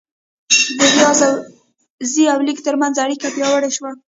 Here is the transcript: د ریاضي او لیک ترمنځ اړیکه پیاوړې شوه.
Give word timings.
د 0.77 0.79
ریاضي 0.95 2.23
او 2.33 2.39
لیک 2.47 2.59
ترمنځ 2.67 2.95
اړیکه 3.03 3.27
پیاوړې 3.35 3.69
شوه. 3.77 3.91